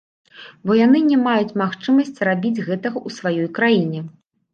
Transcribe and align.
Бо 0.69 0.77
яны 0.77 0.99
не 1.09 1.17
маюць 1.25 1.57
магчымасці 1.61 2.21
рабіць 2.29 2.63
гэтага 2.71 2.97
ў 3.07 3.19
сваёй 3.19 3.47
краіне. 3.59 4.01